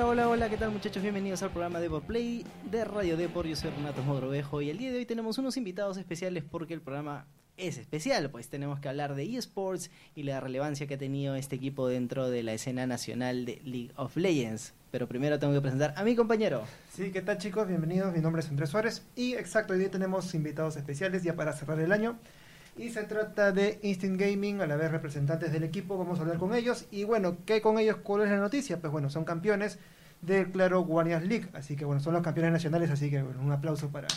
[0.00, 1.02] Hola, hola, hola, ¿qué tal muchachos?
[1.02, 3.46] Bienvenidos al programa de Play de Radio Depor.
[3.46, 6.80] Yo soy Renato Mogrovejo y el día de hoy tenemos unos invitados especiales porque el
[6.80, 7.26] programa
[7.58, 11.56] es especial, pues tenemos que hablar de eSports y la relevancia que ha tenido este
[11.56, 14.72] equipo dentro de la escena nacional de League of Legends.
[14.90, 16.64] Pero primero tengo que presentar a mi compañero.
[16.94, 17.68] Sí, ¿qué tal chicos?
[17.68, 21.78] Bienvenidos, mi nombre es Andrés Suárez y exacto, hoy tenemos invitados especiales ya para cerrar
[21.78, 22.18] el año.
[22.76, 26.38] Y se trata de Instinct Gaming, a la vez representantes del equipo, vamos a hablar
[26.38, 26.86] con ellos.
[26.90, 27.96] Y bueno, ¿qué con ellos?
[28.02, 28.80] ¿Cuál es la noticia?
[28.80, 29.78] Pues bueno, son campeones
[30.22, 33.52] del Claro Guardians League, así que bueno, son los campeones nacionales, así que bueno, un
[33.52, 34.08] aplauso para...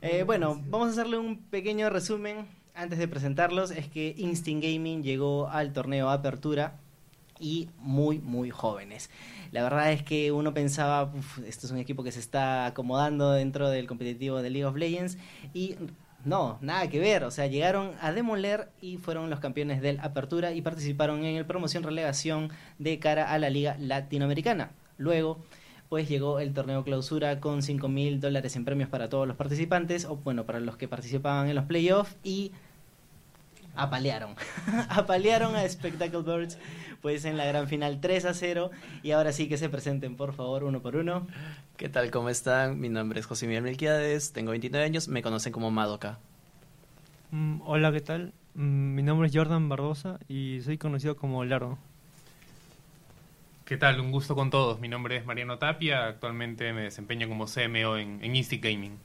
[0.00, 3.70] Eh, bueno, vamos a hacerle un pequeño resumen antes de presentarlos.
[3.70, 6.74] Es que Instinct Gaming llegó al torneo Apertura
[7.38, 9.10] y muy, muy jóvenes.
[9.52, 11.12] La verdad es que uno pensaba,
[11.46, 15.18] esto es un equipo que se está acomodando dentro del competitivo de League of Legends
[15.52, 15.76] y
[16.24, 17.24] no, nada que ver.
[17.24, 21.46] O sea, llegaron a demoler y fueron los campeones del Apertura y participaron en el
[21.46, 24.70] promoción relegación de cara a la Liga Latinoamericana.
[24.96, 25.38] Luego,
[25.88, 30.06] pues llegó el torneo clausura con 5 mil dólares en premios para todos los participantes,
[30.06, 32.52] o bueno, para los que participaban en los playoffs y
[33.76, 34.34] apalearon.
[34.88, 36.58] apalearon a Spectacle Birds
[37.02, 38.70] pues en la gran final 3 a 0
[39.02, 41.26] y ahora sí que se presenten por favor uno por uno.
[41.76, 42.10] ¿Qué tal?
[42.10, 42.80] ¿Cómo están?
[42.80, 46.18] Mi nombre es José Miguel Melquiades, tengo 29 años, me conocen como Madoka.
[47.30, 48.32] Mm, hola, ¿qué tal?
[48.54, 51.78] Mm, mi nombre es Jordan Barbosa y soy conocido como Largo.
[53.64, 53.98] ¿Qué tal?
[54.00, 54.78] Un gusto con todos.
[54.80, 58.98] Mi nombre es Mariano Tapia, actualmente me desempeño como CMO en, en Instinct Gaming.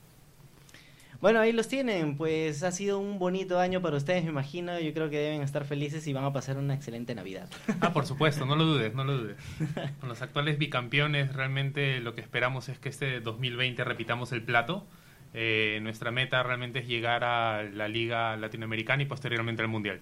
[1.21, 2.15] Bueno, ahí los tienen.
[2.15, 4.79] Pues ha sido un bonito año para ustedes, me imagino.
[4.79, 7.49] Yo creo que deben estar felices y van a pasar una excelente Navidad.
[7.81, 9.37] Ah, por supuesto, no lo dudes, no lo dudes.
[9.99, 14.85] Con los actuales bicampeones, realmente lo que esperamos es que este 2020 repitamos el plato.
[15.33, 19.99] Eh, nuestra meta realmente es llegar a la Liga Latinoamericana y posteriormente al Mundial.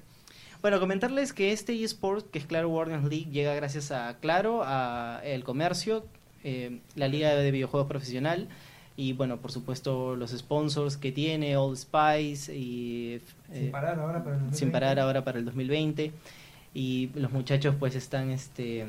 [0.61, 5.22] Bueno, comentarles que este eSport, que es Claro Guardians League, llega gracias a Claro, a
[5.23, 6.06] El Comercio,
[6.44, 8.47] eh, la Liga de Videojuegos Profesional
[8.97, 13.22] y bueno, por supuesto los sponsors que tiene, Old Spice y...
[13.53, 14.58] sin eh, parar ahora para el 2020.
[14.58, 16.12] Sin parar ahora para el 2020
[16.74, 18.88] y los muchachos pues están este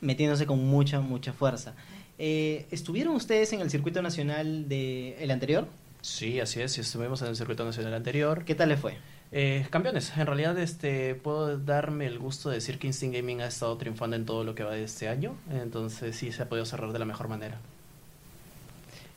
[0.00, 1.74] metiéndose con mucha, mucha fuerza.
[2.18, 5.68] Eh, ¿Estuvieron ustedes en el circuito nacional de el anterior?
[6.00, 8.44] Sí, así es, estuvimos en el circuito nacional anterior.
[8.46, 8.96] ¿Qué tal le fue?
[9.30, 13.46] Eh, campeones, en realidad este puedo darme el gusto de decir que Instinct Gaming ha
[13.48, 16.64] estado triunfando en todo lo que va de este año, entonces sí se ha podido
[16.64, 17.58] cerrar de la mejor manera.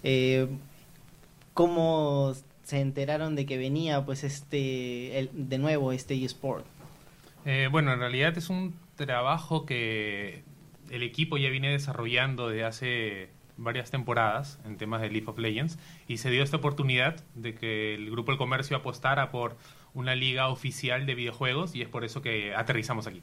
[0.04, 0.48] Eh,
[1.54, 2.34] ¿Cómo
[2.64, 6.66] se enteraron de que venía pues este de nuevo este eSport?
[7.46, 10.44] Eh, bueno, en realidad es un trabajo que
[10.90, 15.78] el equipo ya viene desarrollando desde hace varias temporadas en temas de League of Legends
[16.08, 19.58] y se dio esta oportunidad de que el grupo El Comercio apostara por
[19.94, 23.22] una liga oficial de videojuegos y es por eso que aterrizamos aquí.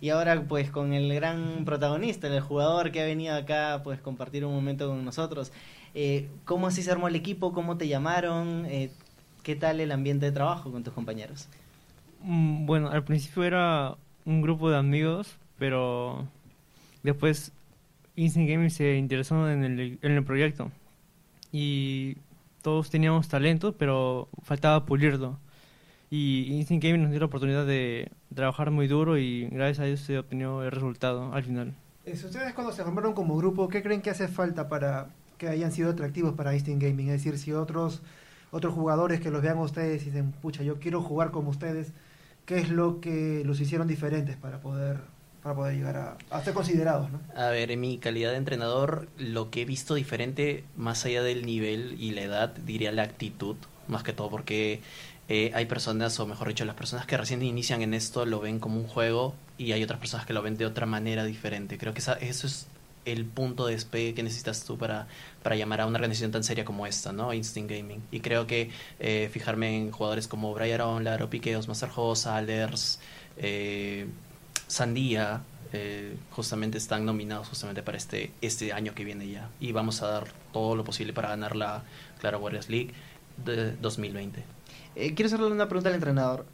[0.00, 4.44] Y ahora pues con el gran protagonista, el jugador que ha venido acá pues compartir
[4.44, 5.52] un momento con nosotros.
[5.94, 7.52] Eh, ¿Cómo así se armó el equipo?
[7.52, 8.64] ¿Cómo te llamaron?
[8.66, 8.90] Eh,
[9.42, 11.48] ¿Qué tal el ambiente de trabajo con tus compañeros?
[12.22, 16.26] Mm, bueno, al principio era un grupo de amigos, pero
[17.02, 17.52] después
[18.16, 20.70] Instinct Gaming se interesó en el, en el proyecto.
[21.52, 22.16] Y
[22.62, 25.38] todos teníamos talento, pero faltaba pulirlo.
[26.10, 30.04] Y Instinct Gaming nos dio la oportunidad de trabajar muy duro y gracias a eso
[30.04, 31.74] se obtuvo el resultado al final.
[32.04, 35.90] Ustedes cuando se formaron como grupo, ¿qué creen que hace falta para que hayan sido
[35.90, 37.10] atractivos para Instinct Gaming?
[37.10, 38.02] Es decir, si otros
[38.50, 41.92] otros jugadores que los vean a ustedes y dicen, pucha, yo quiero jugar como ustedes,
[42.46, 44.98] ¿qué es lo que los hicieron diferentes para poder
[45.42, 47.10] para poder llegar a, ser considerados?
[47.10, 47.20] ¿no?
[47.34, 51.46] A ver, en mi calidad de entrenador, lo que he visto diferente, más allá del
[51.46, 53.56] nivel y la edad, diría la actitud,
[53.88, 54.82] más que todo, porque
[55.32, 58.58] eh, hay personas, o mejor dicho, las personas que recién inician en esto lo ven
[58.58, 61.78] como un juego y hay otras personas que lo ven de otra manera diferente.
[61.78, 62.66] Creo que eso es
[63.04, 65.06] el punto de despegue que necesitas tú para,
[65.44, 67.32] para llamar a una organización tan seria como esta, ¿no?
[67.32, 68.02] Instinct Gaming.
[68.10, 72.98] Y creo que eh, fijarme en jugadores como Brian Aron, Laro Piqueos, Master Hoss, Alders,
[73.36, 74.08] eh,
[74.66, 75.44] Sandía,
[76.30, 79.48] justamente están nominados justamente para este, este año que viene ya.
[79.60, 81.84] Y vamos a dar todo lo posible para ganar la
[82.18, 82.92] Claro Warriors League
[83.36, 84.42] de 2020.
[84.96, 86.46] Eh, quiero hacerle una pregunta al entrenador.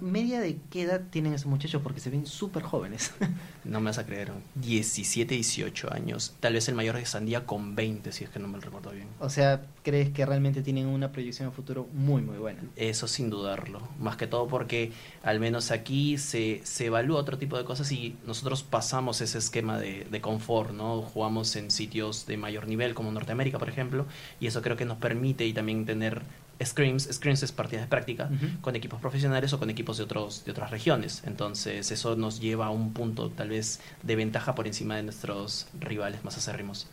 [0.00, 1.80] ¿Media de qué edad tienen esos muchachos?
[1.80, 3.12] Porque se ven súper jóvenes.
[3.64, 4.32] no me vas a creer.
[4.56, 6.34] 17, 18 años.
[6.40, 8.90] Tal vez el mayor de Sandía con 20, si es que no me lo recuerdo
[8.90, 9.06] bien.
[9.20, 12.60] O sea, ¿crees que realmente tienen una proyección a futuro muy, muy buena?
[12.74, 13.80] Eso sin dudarlo.
[14.00, 14.90] Más que todo porque
[15.22, 19.78] al menos aquí se, se evalúa otro tipo de cosas y nosotros pasamos ese esquema
[19.78, 21.00] de, de confort, ¿no?
[21.02, 24.06] Jugamos en sitios de mayor nivel como Norteamérica, por ejemplo,
[24.40, 26.22] y eso creo que nos permite y también tener
[26.64, 27.08] scrims.
[27.10, 28.30] Scrims es partidas de práctica
[28.60, 31.22] con equipos profesionales o con equipos de, otros, de otras regiones.
[31.26, 35.68] Entonces eso nos lleva a un punto tal vez de ventaja por encima de nuestros
[35.78, 36.86] rivales más acérrimos.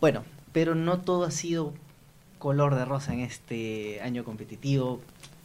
[0.00, 1.74] Bueno, pero no todo ha sido
[2.38, 5.00] color de rosa en este año competitivo.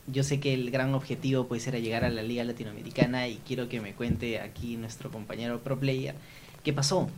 [0.08, 3.70] Yo sé que el gran objetivo pues era llegar a la Liga Latinoamericana y quiero
[3.70, 6.16] que me cuente aquí nuestro compañero Pro Player
[6.64, 7.10] qué pasó.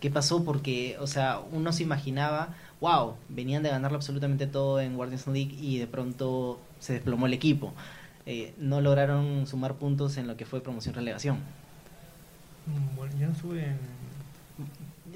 [0.00, 0.44] ¿Qué pasó?
[0.44, 5.54] Porque, o sea, uno se imaginaba, wow, venían de ganarlo absolutamente todo en Guardians League
[5.58, 7.74] y de pronto se desplomó el equipo.
[8.26, 11.38] Eh, no lograron sumar puntos en lo que fue promoción-relegación.
[12.66, 13.78] Mm, Bueno, yo no estuve en...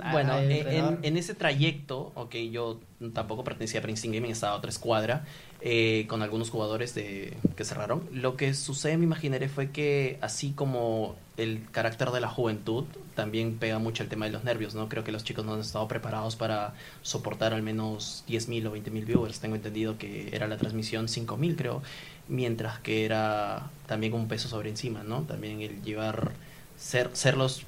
[0.01, 2.81] Ah, Bueno, en, ese trayecto, ok, yo
[3.13, 5.25] tampoco pertenecía a Princeton Gaming, estaba otra escuadra
[5.61, 8.03] eh, con algunos jugadores de, que cerraron.
[8.13, 12.85] Lo que sucede, me imaginaré, fue que así como el carácter de la juventud,
[13.15, 14.89] también pega mucho el tema de los nervios, ¿no?
[14.89, 19.05] Creo que los chicos no han estado preparados para soportar al menos 10.000 o 20.000
[19.05, 19.41] viewers.
[19.41, 21.83] Tengo entendido que era la transmisión 5.000, creo,
[22.29, 25.23] mientras que era también un peso sobre encima, ¿no?
[25.23, 26.33] También el llevar,
[26.77, 27.65] ser, ser los,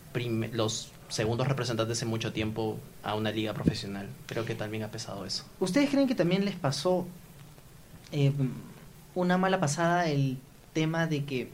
[0.53, 4.09] los segundos representantes en mucho tiempo a una liga profesional.
[4.27, 5.45] Creo que también ha pesado eso.
[5.59, 7.07] ¿Ustedes creen que también les pasó
[8.13, 8.33] eh,
[9.15, 10.39] una mala pasada el
[10.73, 11.51] tema de que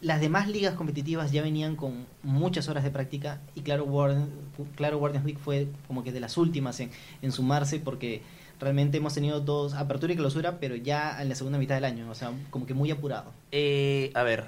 [0.00, 4.30] las demás ligas competitivas ya venían con muchas horas de práctica y claro, Guardian,
[4.76, 6.90] claro Guardians League fue como que de las últimas en,
[7.20, 8.22] en sumarse porque
[8.60, 12.08] realmente hemos tenido dos, apertura y clausura, pero ya en la segunda mitad del año,
[12.10, 13.32] o sea, como que muy apurado.
[13.50, 14.46] Eh, a ver,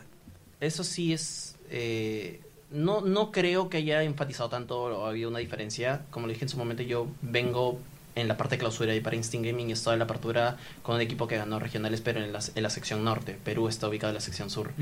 [0.60, 1.56] eso sí es...
[1.68, 2.40] eh,
[2.72, 6.02] no, no creo que haya enfatizado tanto o había una diferencia.
[6.10, 7.78] Como le dije en su momento, yo vengo
[8.14, 11.00] en la parte de clausura y para Instinct Gaming estoy en la apertura con un
[11.00, 13.38] equipo que ganó regionales, pero en la, en la sección norte.
[13.44, 14.72] Perú está ubicado en la sección sur.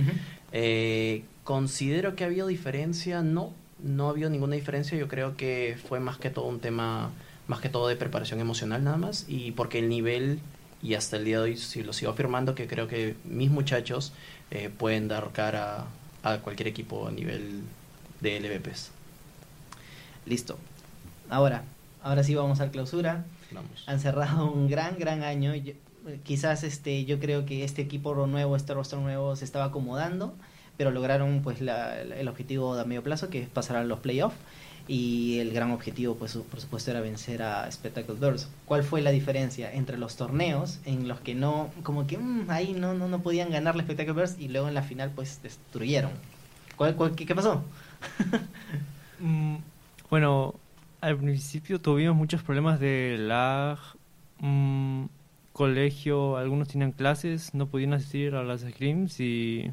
[0.52, 3.52] Eh, considero que ha habido diferencia, no,
[3.82, 4.98] no ha habido ninguna diferencia.
[4.98, 7.10] Yo creo que fue más que todo un tema,
[7.46, 10.40] más que todo de preparación emocional nada más, y porque el nivel
[10.82, 14.12] y hasta el día de hoy sí lo sigo afirmando que creo que mis muchachos
[14.50, 15.86] eh, pueden dar cara
[16.22, 17.62] a cualquier equipo a nivel
[18.20, 18.90] de LVPs.
[20.26, 20.58] Listo.
[21.30, 21.62] Ahora,
[22.02, 23.24] ahora sí vamos a clausura.
[23.50, 23.82] Vamos.
[23.86, 25.54] han cerrado un gran, gran año.
[25.54, 25.72] Yo-
[26.22, 30.34] quizás este, yo creo que este equipo nuevo, este rostro nuevo se estaba acomodando,
[30.76, 34.00] pero lograron pues la- la- el objetivo a medio plazo, que es pasar a los
[34.00, 34.36] playoffs.
[34.86, 38.48] Y el gran objetivo, pues por supuesto, era vencer a Spectacle Doors.
[38.64, 42.72] ¿Cuál fue la diferencia entre los torneos en los que no, como que mm, ahí
[42.72, 46.10] no, no, no podían ganar la Spectacle Doors y luego en la final pues destruyeron?
[46.78, 47.62] ¿Cuál, cuál- qué, pasó?
[49.20, 49.56] Mm,
[50.10, 50.54] Bueno,
[51.00, 53.76] al principio tuvimos muchos problemas de lag,
[54.38, 55.06] mm,
[55.52, 59.72] colegio, algunos tenían clases, no podían asistir a las scrims y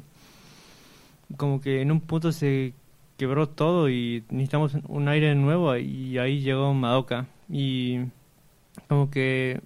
[1.36, 2.74] como que en un punto se
[3.18, 8.00] quebró todo y necesitamos un aire nuevo y ahí llegó Madoka y
[8.88, 9.60] como que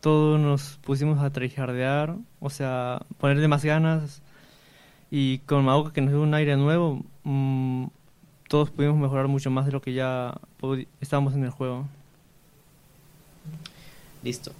[0.00, 4.20] todos nos pusimos a tryhardear, o sea, ponerle más ganas
[5.14, 7.84] y con Madoka que nos dio un aire nuevo, mm,
[8.48, 10.40] todos pudimos mejorar mucho más de lo que ya
[11.02, 11.86] estábamos en el juego.
[14.22, 14.52] Listo.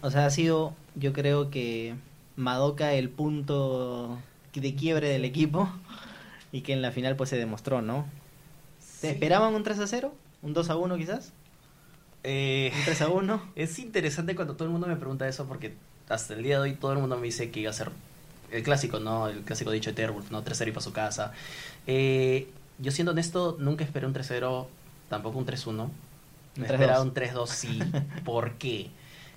[0.00, 1.96] O sea, ha sido, yo creo que
[2.36, 4.16] Madoka el punto
[4.54, 5.68] de quiebre del equipo
[6.52, 8.06] y que en la final pues se demostró, ¿no?
[8.80, 10.14] ¿Se esperaban un 3 a 0?
[10.42, 11.32] ¿Un 2 a 1 quizás?
[12.22, 13.42] Eh, ¿Un 3 a 1?
[13.56, 15.74] Es interesante cuando todo el mundo me pregunta eso porque
[16.08, 17.90] hasta el día de hoy todo el mundo me dice que iba a ser
[18.50, 19.28] el clásico, ¿no?
[19.28, 20.44] El clásico dicho de Terwolf, ¿no?
[20.44, 21.32] 3-0 y para su casa.
[21.86, 24.66] Eh, yo siendo honesto, nunca esperé un 3-0,
[25.08, 25.68] tampoco un 3-1.
[25.84, 25.92] Un
[26.56, 26.72] Me 3-2.
[26.72, 27.80] esperaba un 3-2, sí.
[28.24, 28.90] ¿Por qué?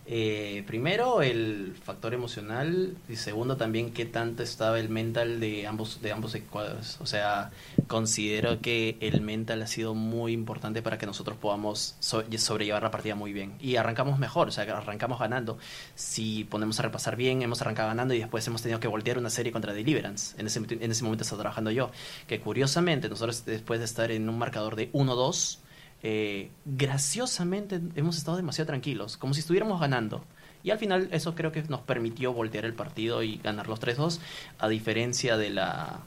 [0.08, 6.02] Eh, primero, el factor emocional y segundo también qué tanto estaba el mental de ambos
[6.02, 6.98] de ambos cuadros.
[7.00, 7.52] O sea,
[7.88, 12.92] considero que el mental ha sido muy importante para que nosotros podamos so- sobrellevar la
[12.92, 13.54] partida muy bien.
[13.62, 15.58] Y arrancamos mejor, o sea, arrancamos ganando.
[15.96, 19.30] Si ponemos a repasar bien, hemos arrancado ganando y después hemos tenido que voltear una
[19.30, 20.36] serie contra Deliverance.
[20.40, 21.92] En ese, en ese momento estaba trabajando yo.
[22.28, 25.60] Que curiosamente, nosotros después de estar en un marcador de 1-2,
[26.04, 30.24] eh, graciosamente hemos estado demasiado tranquilos, como si estuviéramos ganando.
[30.64, 34.20] Y al final eso creo que nos permitió voltear el partido y ganar los 3-2,
[34.60, 36.00] a diferencia de la,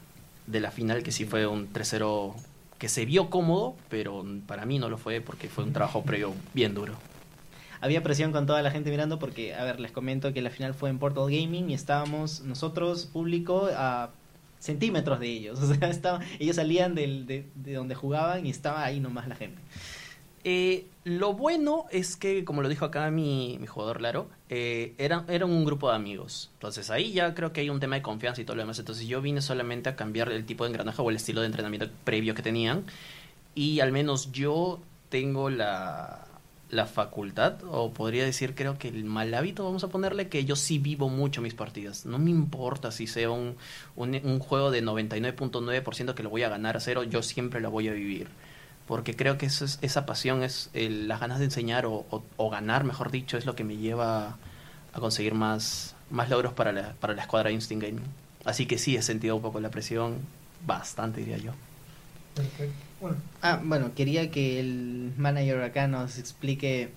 [0.47, 2.33] de la final que sí fue un 3-0
[2.77, 6.33] que se vio cómodo, pero para mí no lo fue porque fue un trabajo previo
[6.53, 6.93] bien duro.
[7.81, 10.73] Había presión con toda la gente mirando porque, a ver, les comento que la final
[10.73, 14.09] fue en Portal Gaming y estábamos nosotros, público, a
[14.65, 15.59] centímetros de ellos.
[15.65, 19.35] O sea, estaba, ellos salían del, de, de donde jugaban y estaba ahí nomás la
[19.35, 19.61] gente.
[20.47, 25.25] Eh, lo bueno es que, como lo dijo acá mi, mi jugador Laro, eh, era,
[25.27, 26.51] era un grupo de amigos.
[26.53, 28.77] Entonces ahí ya creo que hay un tema de confianza y todo lo demás.
[28.77, 31.89] Entonces yo vine solamente a cambiar el tipo de engranaje o el estilo de entrenamiento
[32.03, 32.83] previo que tenían.
[33.55, 34.79] Y al menos yo
[35.09, 36.27] tengo la,
[36.69, 40.55] la facultad, o podría decir creo que el mal hábito, vamos a ponerle que yo
[40.55, 42.05] sí vivo mucho mis partidas.
[42.05, 43.55] No me importa si sea un,
[43.95, 47.87] un, juego de 99.9% que lo voy a ganar a cero, yo siempre lo voy
[47.87, 48.27] a vivir.
[48.87, 52.83] Porque creo que eso es, esa pasión, es el- las ganas de enseñar o, ganar,
[52.83, 54.37] mejor dicho, es lo que me lleva
[54.93, 58.05] a conseguir más, más logros para la, para la escuadra Instinct Gaming.
[58.43, 60.19] Así que sí, he sentido un poco la presión,
[60.65, 61.51] bastante diría yo.
[62.35, 62.75] Perfecto.
[63.01, 66.89] Bueno, Ah, bueno, quería que el manager acá nos explique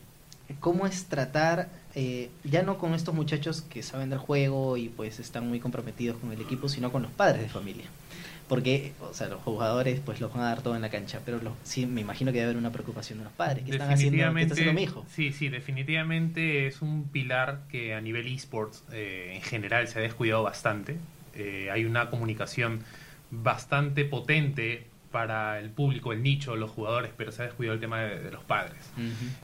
[0.60, 5.18] cómo es tratar, eh, ya no con estos muchachos que saben del juego y pues
[5.20, 7.86] están muy comprometidos con el equipo, sino con los padres de familia.
[8.48, 11.38] Porque, o sea, los jugadores pues los van a dar todo en la cancha, pero
[11.42, 13.64] los, sí, me imagino que debe haber una preocupación de los padres.
[13.64, 15.04] ¿Qué están haciendo, ¿qué está haciendo mi hijo?
[15.14, 20.02] Sí, sí, definitivamente es un pilar que a nivel esports eh, en general se ha
[20.02, 20.96] descuidado bastante.
[21.34, 22.84] Eh, hay una comunicación
[23.30, 28.00] bastante potente para el público, el nicho, los jugadores, pero se ha descuidado el tema
[28.00, 28.92] de, de los padres.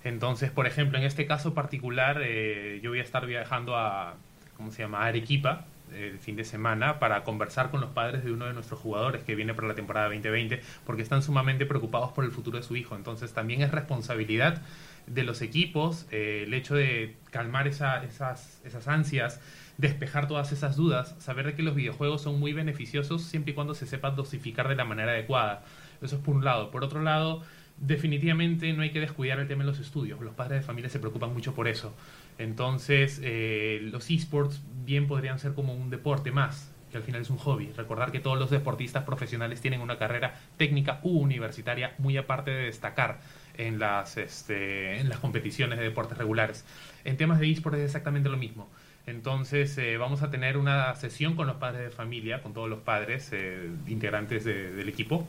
[0.03, 4.15] Entonces, por ejemplo, en este caso particular, eh, yo voy a estar viajando a,
[4.57, 5.05] ¿cómo se llama?
[5.05, 8.81] Arequipa eh, el fin de semana para conversar con los padres de uno de nuestros
[8.81, 12.65] jugadores que viene para la temporada 2020, porque están sumamente preocupados por el futuro de
[12.65, 12.97] su hijo.
[12.97, 14.63] Entonces, también es responsabilidad
[15.07, 19.41] de los equipos eh, el hecho de calmar esa- esas, esas ansias,
[19.79, 23.75] despejar todas esas dudas, saber de que los videojuegos son muy beneficiosos siempre y cuando
[23.75, 25.65] se sepa dosificar de la manera adecuada.
[26.03, 26.71] Eso es por un lado.
[26.71, 27.43] Por otro lado,
[27.79, 30.21] definitivamente no hay que descuidar el tema de los estudios.
[30.21, 31.95] Los padres de familia se preocupan mucho por eso.
[32.39, 37.31] Entonces, eh, los esports bien podrían ser como un deporte más, que al final es
[37.31, 37.73] un hobby.
[37.77, 42.67] Recordar que todos los deportistas profesionales tienen una carrera técnica u universitaria muy aparte de
[42.67, 43.19] destacar
[43.59, 46.65] en las, este, en las competiciones de deportes regulares.
[47.05, 48.69] En temas de esports es exactamente lo mismo.
[49.09, 52.79] Entonces eh, vamos a tener una sesión con los padres de familia, con todos los
[52.79, 55.27] padres eh, integrantes de- del equipo,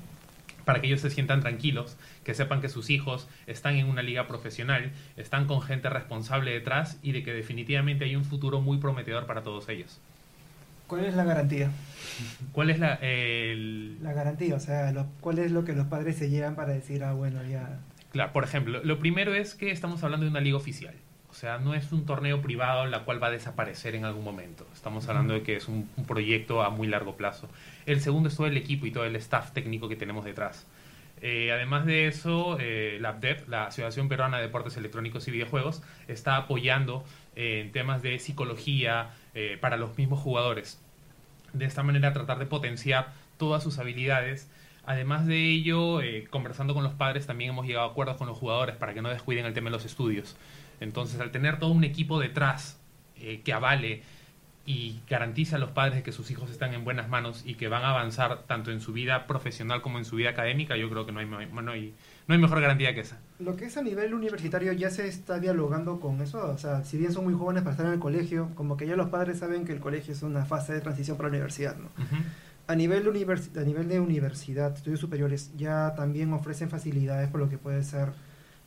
[0.66, 4.28] para que ellos se sientan tranquilos, que sepan que sus hijos están en una liga
[4.28, 9.26] profesional, están con gente responsable detrás y de que definitivamente hay un futuro muy prometedor
[9.26, 10.00] para todos ellos.
[10.88, 11.72] ¿Cuál es la garantía?
[12.52, 16.16] ¿Cuál es la, el- La garantía, o sea, lo- ¿cuál es lo que los padres
[16.18, 17.80] se llevan para decir, ah, bueno, ya...
[18.12, 20.94] Claro, por ejemplo, lo primero es que estamos hablando de una liga oficial.
[21.30, 24.66] O sea, no es un torneo privado la cual va a desaparecer en algún momento.
[24.74, 27.50] Estamos hablando de que es un, un proyecto a muy largo plazo.
[27.86, 30.66] El segundo es todo el equipo y todo el staff técnico que tenemos detrás.
[31.22, 35.82] Eh, además de eso, eh, la APDEP, la Asociación Peruana de Deportes Electrónicos y Videojuegos,
[36.08, 37.04] está apoyando
[37.36, 40.82] en temas de psicología eh, para los mismos jugadores.
[41.54, 44.50] De esta manera tratar de potenciar todas sus habilidades.
[44.86, 48.38] Además de ello, eh, conversando con los padres también hemos llegado a acuerdos con los
[48.38, 50.36] jugadores para que no descuiden el tema de los estudios.
[50.80, 52.80] Entonces, al tener todo un equipo detrás
[53.18, 54.04] eh, que avale
[54.66, 57.84] y garantiza a los padres que sus hijos están en buenas manos y que van
[57.84, 61.12] a avanzar tanto en su vida profesional como en su vida académica, yo creo que
[61.12, 61.94] no hay, no hay,
[62.28, 63.20] no hay mejor garantía que esa.
[63.40, 66.98] Lo que es a nivel universitario ya se está dialogando con eso, o sea, si
[66.98, 69.66] bien son muy jóvenes para estar en el colegio, como que ya los padres saben
[69.66, 71.86] que el colegio es una fase de transición para la universidad, ¿no?
[71.86, 72.16] Ujú.
[72.68, 77.60] A nivel, a nivel de universidad, estudios superiores, ya también ofrecen facilidades por lo que
[77.60, 78.10] puede ser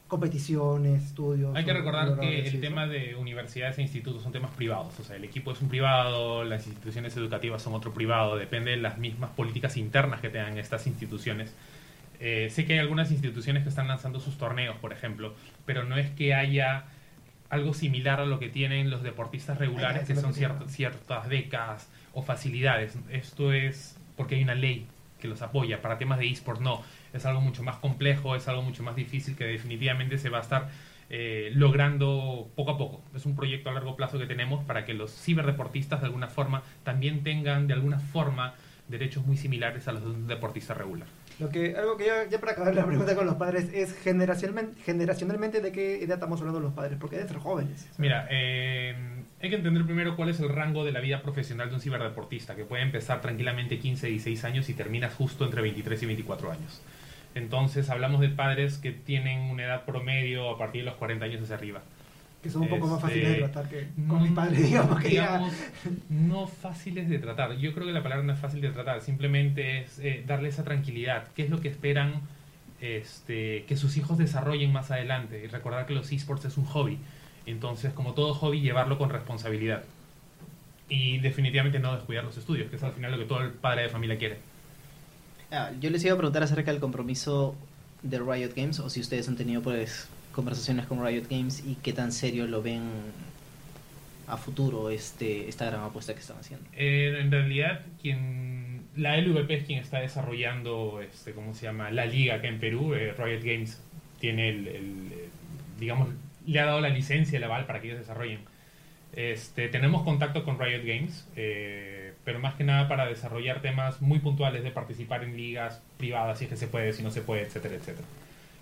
[0.08, 1.54] competiciones, estudios.
[1.54, 4.98] Hay que recordar que el tema de universidades e institutos son temas privados.
[4.98, 8.78] O sea, el equipo es un privado, las instituciones educativas son otro privado, depende de
[8.78, 11.54] las mismas políticas internas que tengan estas instituciones.
[12.20, 15.34] Eh, sé que hay algunas instituciones que están lanzando sus torneos, por ejemplo,
[15.66, 16.84] pero no es que haya
[17.48, 20.58] algo similar a lo que tienen los deportistas regulares, que son lo que te ciert-
[20.58, 20.68] digo.
[20.70, 22.98] ciertas becas o facilidades.
[23.10, 24.86] Esto es porque hay una ley
[25.20, 25.80] que los apoya.
[25.80, 26.82] Para temas de eSport no.
[27.12, 30.42] Es algo mucho más complejo, es algo mucho más difícil que definitivamente se va a
[30.42, 30.68] estar
[31.10, 33.02] eh, logrando poco a poco.
[33.14, 36.62] Es un proyecto a largo plazo que tenemos para que los ciberdeportistas de alguna forma
[36.84, 38.54] también tengan de alguna forma
[38.88, 41.08] derechos muy similares a los de un deportista regular.
[41.38, 44.80] Lo que, algo que ya, ya para acabar la pregunta con los padres es generacionalmente,
[44.82, 47.88] generacionalmente de qué edad estamos hablando los padres, porque deben ser jóvenes.
[47.96, 48.96] Mira, eh,
[49.40, 52.56] hay que entender primero cuál es el rango de la vida profesional de un ciberdeportista,
[52.56, 56.82] que puede empezar tranquilamente 15, 16 años y terminas justo entre 23 y 24 años.
[57.36, 61.42] Entonces hablamos de padres que tienen una edad promedio a partir de los 40 años
[61.42, 61.82] hacia arriba.
[62.42, 65.00] Que son un poco más Este, fáciles de tratar que con Mm, mis padres, digamos
[65.00, 65.40] que ya...
[66.08, 67.56] no fáciles de tratar.
[67.56, 70.62] Yo creo que la palabra no es fácil de tratar, simplemente es eh, darle esa
[70.62, 71.28] tranquilidad.
[71.34, 72.20] ¿Qué es lo que esperan
[72.80, 75.42] este, que sus hijos desarrollen más adelante?
[75.44, 76.98] Y recordar que los esports es un hobby.
[77.46, 79.82] Entonces, como todo hobby, llevarlo con responsabilidad.
[80.88, 83.82] Y definitivamente no descuidar los estudios, que es al final lo que todo el padre
[83.82, 84.38] de familia quiere.
[85.50, 87.54] Ah, yo les iba a preguntar acerca del compromiso
[88.02, 91.92] de Riot Games o si ustedes han tenido pues conversaciones con Riot Games y qué
[91.92, 92.82] tan serio lo ven
[94.26, 96.66] a futuro este esta gran apuesta que están haciendo.
[96.74, 101.90] Eh, en realidad, quien la LVP es quien está desarrollando, este, ¿cómo se llama?
[101.90, 102.94] La liga acá en Perú.
[102.94, 103.80] Eh, Riot Games
[104.20, 105.12] tiene el, el,
[105.78, 106.08] digamos,
[106.46, 108.40] le ha dado la licencia, el aval para que ellos desarrollen.
[109.12, 114.18] Este, tenemos contacto con Riot Games, eh, pero más que nada para desarrollar temas muy
[114.18, 117.42] puntuales de participar en ligas privadas, si es que se puede, si no se puede,
[117.42, 118.06] etcétera, etcétera.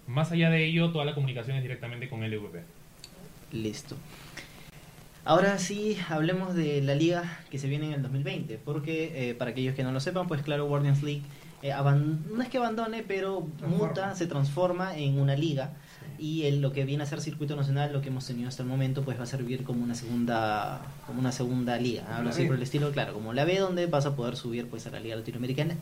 [0.06, 2.62] Más allá de ello, toda la comunicación es directamente con LVP.
[3.52, 3.96] Listo.
[5.24, 9.50] Ahora sí, hablemos de la liga que se viene en el 2020, porque eh, para
[9.50, 11.22] aquellos que no lo sepan, pues claro, Guardians League
[11.62, 11.72] eh,
[12.32, 13.86] no es que abandone, pero Transforma.
[13.88, 15.72] muta, se transforma en una liga
[16.18, 18.68] y el- lo que viene a ser circuito nacional, lo que hemos tenido hasta el
[18.68, 22.54] momento, pues va a servir como una segunda, como una segunda liga, hablo así por
[22.54, 25.16] el estilo, claro, como la B donde vas a poder subir pues a la liga
[25.16, 25.74] latinoamericana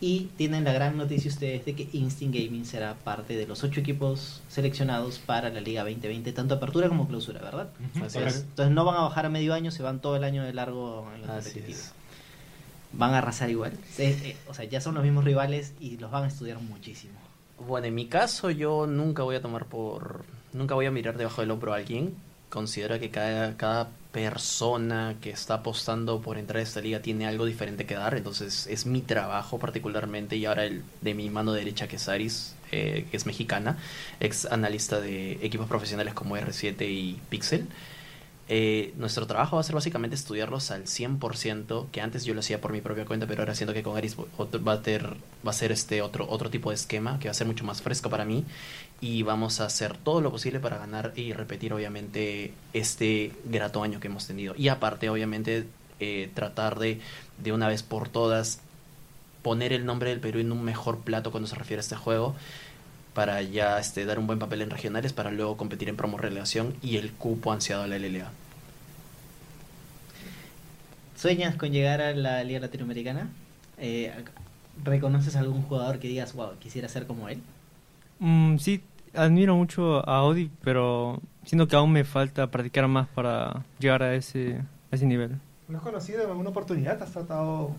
[0.00, 3.80] y tienen la gran noticia ustedes de que Instinct Gaming será parte de los ocho
[3.80, 7.68] equipos seleccionados para la liga 2020, tanto apertura como clausura, ¿verdad?
[7.94, 8.40] Entonces, es.
[8.42, 11.06] entonces no van a bajar a medio año, se van todo el año de largo
[11.14, 11.92] en es.
[12.92, 13.72] Van a arrasar igual.
[14.48, 17.14] O sea, ya son los mismos rivales y los van a estudiar muchísimo.
[17.58, 20.24] Bueno, en mi caso yo nunca voy a tomar por...
[20.54, 22.16] Nunca voy a mirar debajo del hombro a alguien.
[22.48, 27.46] Considero que cada, cada persona que está apostando por entrar a esta liga tiene algo
[27.46, 28.14] diferente que dar.
[28.14, 32.54] Entonces es mi trabajo particularmente y ahora el de mi mano derecha que es Aris,
[32.72, 33.78] eh, que es mexicana,
[34.18, 37.66] ex analista de equipos profesionales como R7 y Pixel.
[38.52, 42.60] Eh, nuestro trabajo va a ser básicamente estudiarlos al 100%, que antes yo lo hacía
[42.60, 45.14] por mi propia cuenta, pero ahora siento que con Aris va a, ter-
[45.52, 48.24] ser este otro, otro tipo de esquema que va a ser mucho más fresco para
[48.24, 48.44] mí
[49.00, 54.00] y vamos a hacer todo lo posible para ganar y repetir obviamente este grato año
[54.00, 54.54] que hemos tenido.
[54.56, 55.66] Y aparte obviamente
[56.00, 57.00] eh, tratar de
[57.38, 58.60] de una vez por todas
[59.42, 62.34] poner el nombre del Perú en un mejor plato cuando se refiere a este juego
[63.14, 66.74] para ya este, dar un buen papel en regionales para luego competir en promo relegación
[66.82, 68.30] y el cupo ansiado a la LLA.
[71.20, 73.28] ¿Sueñas con llegar a la liga latinoamericana?
[73.76, 74.10] Eh,
[74.82, 77.42] ¿Reconoces algún jugador que digas, wow, quisiera ser como él?
[78.20, 83.66] Mm, sí, admiro mucho a Audi, pero siento que aún me falta practicar más para
[83.78, 85.36] llegar a ese, a ese nivel.
[85.68, 87.02] ¿Lo has conocido en alguna oportunidad?
[87.02, 87.72] ¿Has tratado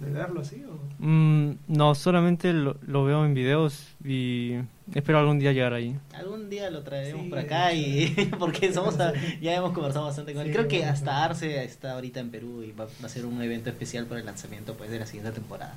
[0.00, 0.64] de verlo así?
[0.64, 0.78] O?
[1.04, 4.56] Mm, no, solamente lo, lo veo en videos y
[4.94, 5.96] espero algún día llegar ahí.
[6.14, 10.32] Algún día lo traeremos Sí, por acá y porque somos a- ya hemos conversado bastante
[10.32, 10.48] con él.
[10.48, 11.24] Sí, Creo que bueno, hasta.
[11.24, 14.26] Arce está ahorita en Perú y va, va a ser un evento especial por el
[14.26, 15.74] lanzamiento pues de la siguiente temporada.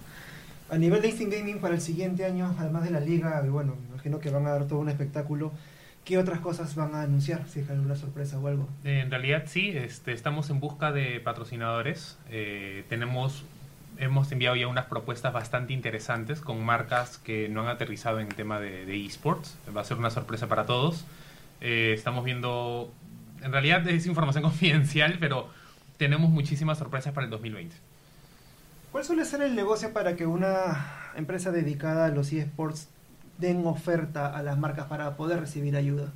[0.69, 3.75] A nivel de Instinct Gaming para el siguiente año, además de la liga, y bueno,
[3.81, 5.51] me imagino que van a dar todo un espectáculo.
[6.05, 7.45] ¿Qué otras cosas van a anunciar?
[7.47, 8.67] Si hay alguna sorpresa o algo.
[8.83, 12.17] En realidad sí, este, estamos en busca de patrocinadores.
[12.29, 13.43] Eh, tenemos,
[14.03, 18.35] hemos enviado ya unas propuestas bastante interesantes con marcas que no han aterrizado en el
[18.35, 19.57] tema de, esports.
[19.75, 21.05] Va a ser una sorpresa para todos.
[21.61, 22.91] Eh, estamos viendo,
[23.41, 25.49] en realidad es información confidencial, pero
[25.97, 27.75] tenemos muchísimas sorpresas para el 2020.
[28.91, 32.89] ¿Cuál suele ser el negocio para que una empresa dedicada a los eSports
[33.39, 36.11] den oferta a las marcas para poder recibir ayuda?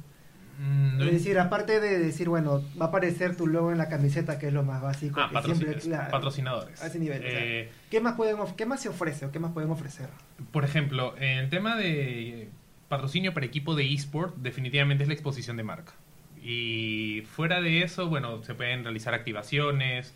[0.59, 4.39] Mm, Es decir, aparte de decir, bueno, va a aparecer tu logo en la camiseta,
[4.39, 6.81] que es lo más básico, ah, que patroci- siempre, claro, patrocinadores.
[6.81, 7.19] a ese nivel.
[7.25, 10.09] o sea, Eh, ¿qué, más pueden, ¿Qué más se ofrece o qué más pueden ofrecer?
[10.51, 12.49] Por ejemplo, en el tema de
[12.89, 15.93] patrocinio para equipo de eSport, definitivamente es la exposición de marca.
[16.41, 20.13] Y fuera de eso, bueno, se pueden realizar activaciones,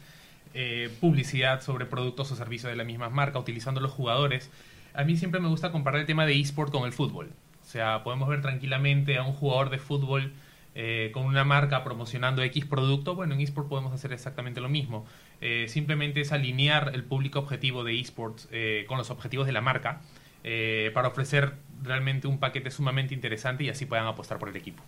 [0.53, 4.49] eh, publicidad sobre productos o servicios de la misma marca, utilizando los jugadores.
[4.93, 7.29] A mí siempre me gusta comparar el tema de eSport con el fútbol.
[7.71, 10.33] Sea, podemos ver tranquilamente a un jugador de fútbol
[10.75, 13.15] eh, con una marca promocionando X producto.
[13.15, 15.05] Bueno, en eSport podemos hacer exactamente lo mismo.
[15.39, 19.61] Eh, simplemente es alinear el público objetivo de eSports eh, con los objetivos de la
[19.61, 20.01] marca
[20.43, 24.83] eh, para ofrecer realmente un paquete sumamente interesante y así puedan apostar por el equipo.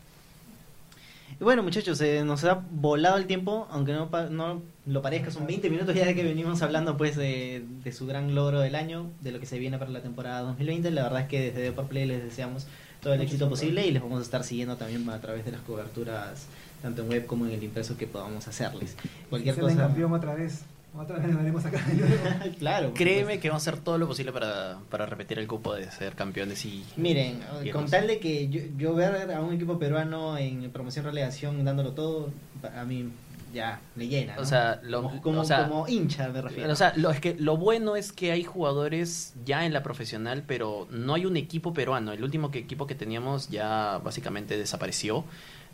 [1.39, 5.47] Y bueno, muchachos, eh, nos ha volado el tiempo, aunque no, no lo parezca, son
[5.47, 9.09] 20 minutos ya de que venimos hablando pues de, de su gran logro del año,
[9.21, 10.91] de lo que se viene para la temporada 2020.
[10.91, 12.67] La verdad es que desde Deport Play les deseamos
[13.01, 15.51] todo el Mucho éxito posible y les vamos a estar siguiendo también a través de
[15.51, 16.47] las coberturas,
[16.81, 18.95] tanto en web como en el impreso que podamos hacerles.
[19.29, 19.87] Cualquier salen cosa.
[19.87, 20.63] campeón otra vez.
[20.95, 21.83] Otra vez lo haremos acá.
[22.59, 22.93] claro.
[22.93, 23.41] Créeme supuesto.
[23.41, 26.63] que vamos a hacer todo lo posible para, para repetir el cupo de ser campeones
[26.65, 26.85] y...
[26.97, 31.05] Miren, y con tal de que yo, yo ver a un equipo peruano en promoción
[31.05, 32.29] relegación dándolo todo,
[32.75, 33.09] a mí
[33.53, 34.35] ya me llena.
[34.35, 34.41] ¿no?
[34.41, 36.71] O sea, lo- como, como, o sea, como hincha me refiero.
[36.71, 40.43] O sea, lo, es que lo bueno es que hay jugadores ya en la profesional,
[40.45, 42.11] pero no hay un equipo peruano.
[42.13, 45.23] El último que, equipo que teníamos ya básicamente desapareció.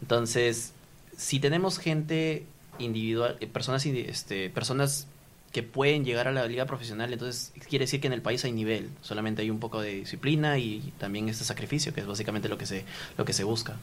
[0.02, 0.74] Entonces,
[1.18, 2.46] si tenemos gente
[2.80, 5.08] individual, eh, personas, este, personas
[5.52, 8.52] que pueden llegar a la liga profesional, entonces quiere decir que en el país hay
[8.52, 8.90] nivel.
[9.02, 12.66] Solamente hay un poco de disciplina y también este sacrificio, que es básicamente lo que
[12.66, 12.86] se,
[13.18, 13.78] lo que se busca.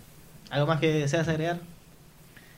[0.50, 1.60] ¿Algo más que deseas agregar?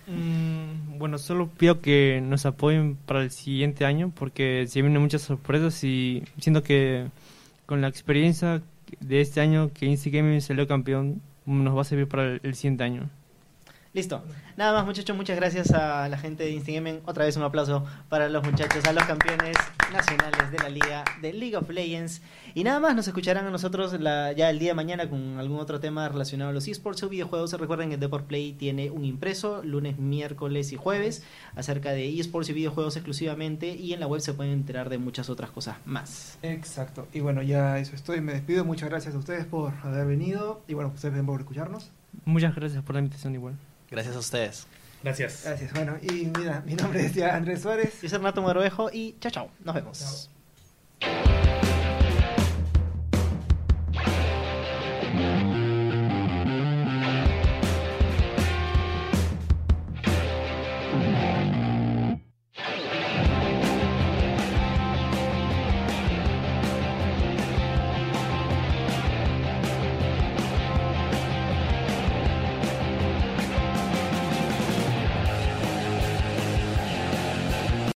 [0.06, 5.22] Mm, bueno, solo pido que nos apoyen para el siguiente año porque se vienen muchas
[5.22, 7.08] sorpresas y siento que
[7.66, 8.62] con la experiencia
[9.00, 12.54] de este año que Insti Gaming salió campeón nos va a servir para el, el
[12.54, 13.10] siguiente año.
[13.94, 14.22] Listo.
[14.56, 15.16] Nada más, muchachos.
[15.16, 17.00] Muchas gracias a la gente de Gaming.
[17.06, 19.56] Otra vez un aplauso para los muchachos, a los campeones
[19.92, 22.20] nacionales de la liga de League of Legends.
[22.54, 25.58] Y nada más, nos escucharán a nosotros la- ya el día de mañana con algún
[25.58, 27.52] otro tema relacionado a los esports o videojuegos.
[27.54, 31.22] Recuerden que Deport Play tiene un impreso lunes, miércoles y jueves
[31.56, 33.74] acerca de esports y videojuegos exclusivamente.
[33.74, 36.38] Y en la web se pueden enterar de muchas otras cosas más.
[36.42, 37.08] Exacto.
[37.14, 38.20] Y bueno, ya eso estoy.
[38.20, 38.64] Me despido.
[38.66, 40.62] Muchas gracias a ustedes por haber venido.
[40.68, 41.90] Y bueno, ustedes por escucharnos.
[42.24, 43.54] Muchas gracias por la invitación igual.
[43.90, 44.66] Gracias a ustedes.
[45.02, 45.42] Gracias.
[45.44, 45.72] Gracias.
[45.72, 48.02] Bueno, y mira, mi nombre es ya Andrés Suárez.
[48.02, 49.50] Yo soy Renato Mogrovejo y chao, chao.
[49.64, 49.98] Nos vemos.
[49.98, 50.37] Chao.